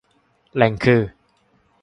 [0.55, 1.01] แหล่งคือ